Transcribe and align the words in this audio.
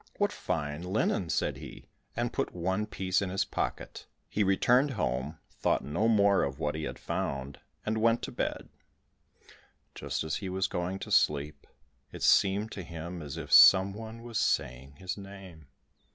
"What 0.17 0.31
fine 0.31 0.81
linen," 0.81 1.29
said 1.29 1.57
he, 1.57 1.85
and 2.15 2.33
put 2.33 2.55
one 2.55 2.87
piece 2.87 3.21
in 3.21 3.29
his 3.29 3.45
pocket. 3.45 4.07
He 4.27 4.43
returned 4.43 4.89
home, 4.97 5.37
thought 5.51 5.83
no 5.83 6.07
more 6.07 6.41
of 6.41 6.57
what 6.57 6.73
he 6.73 6.85
had 6.85 6.97
found, 6.97 7.59
and 7.85 7.99
went 7.99 8.23
to 8.23 8.31
bed. 8.31 8.69
Just 9.93 10.23
as 10.23 10.37
he 10.37 10.49
was 10.49 10.65
going 10.65 10.97
to 10.97 11.11
sleep, 11.11 11.67
it 12.11 12.23
seemed 12.23 12.71
to 12.71 12.81
him 12.81 13.21
as 13.21 13.37
if 13.37 13.51
some 13.51 13.93
one 13.93 14.23
was 14.23 14.39
saying 14.39 14.93
his 14.95 15.17
name. 15.17 15.67